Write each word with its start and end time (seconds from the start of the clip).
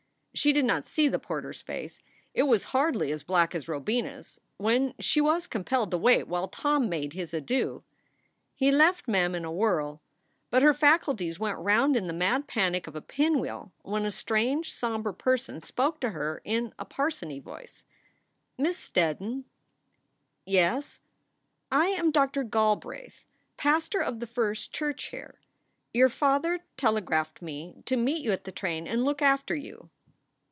She 0.33 0.53
did 0.53 0.63
not 0.63 0.85
see 0.85 1.09
the 1.09 1.19
porter 1.19 1.49
s 1.49 1.61
face. 1.61 1.99
It 2.33 2.43
was 2.43 2.63
hardly 2.71 3.11
as 3.11 3.21
black 3.21 3.53
as 3.53 3.67
Robina 3.67 4.11
s 4.19 4.39
when 4.55 4.93
she 4.97 5.19
was 5.19 5.45
compelled 5.45 5.91
to 5.91 5.97
wait 5.97 6.25
while 6.25 6.47
Tom 6.47 6.87
made 6.87 7.11
his 7.11 7.33
adieux. 7.33 7.83
He 8.55 8.71
left 8.71 9.09
Mem 9.09 9.35
in 9.35 9.43
a 9.43 9.51
whirl. 9.51 10.01
But 10.49 10.63
her 10.63 10.73
faculties 10.73 11.37
went 11.37 11.57
round 11.59 11.97
in 11.97 12.07
the 12.07 12.13
mad 12.13 12.47
panic 12.47 12.87
of 12.87 12.95
a 12.95 13.01
pinwheel 13.01 13.73
when 13.81 14.05
a 14.05 14.09
strange, 14.09 14.73
somber 14.73 15.11
person 15.11 15.59
spoke 15.59 15.99
to 15.99 16.11
her 16.11 16.41
in 16.45 16.73
a 16.79 16.85
parsony 16.85 17.39
voice: 17.39 17.83
"MissSteddon?" 18.57 19.43
"Yes."" 20.45 21.01
I 21.83 21.87
am 21.87 22.09
Doctor 22.09 22.45
Galbraith, 22.45 23.25
pastor 23.57 23.99
of 23.99 24.21
the 24.21 24.27
First 24.27 24.71
Church, 24.71 25.07
here. 25.09 25.41
Your 25.93 26.07
father 26.09 26.61
telegraphed 26.77 27.41
me 27.41 27.83
to 27.85 27.97
meet 27.97 28.23
you 28.23 28.31
at 28.31 28.45
the 28.45 28.53
train 28.53 28.87
and 28.87 29.03
look 29.03 29.21
after 29.21 29.53
you." 29.55 29.89